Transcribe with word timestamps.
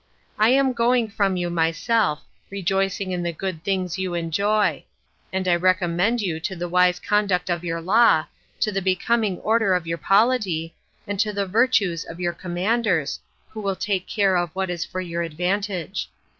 I 0.39 0.49
am 0.49 0.73
going 0.73 1.09
from 1.09 1.37
you 1.37 1.51
myself, 1.51 2.23
rejoicing 2.49 3.11
in 3.11 3.21
the 3.21 3.31
good 3.31 3.63
things 3.63 3.99
you 3.99 4.15
enjoy; 4.15 4.83
and 5.31 5.47
I 5.47 5.55
recommend 5.55 6.21
you 6.21 6.39
to 6.39 6.55
the 6.55 6.67
wise 6.67 6.99
conduct 6.99 7.51
of 7.51 7.63
your 7.63 7.79
law, 7.81 8.25
to 8.61 8.71
the 8.71 8.81
becoming 8.81 9.37
order 9.41 9.75
of 9.75 9.85
your 9.85 9.99
polity, 9.99 10.73
and 11.05 11.19
to 11.19 11.31
the 11.31 11.45
virtues 11.45 12.03
of 12.03 12.19
your 12.19 12.33
commanders, 12.33 13.19
who 13.51 13.61
will 13.61 13.75
take 13.75 14.07
care 14.07 14.37
of 14.37 14.49
what 14.55 14.71
is 14.71 14.83
for 14.83 15.01
your 15.01 15.21
advantage. 15.21 16.09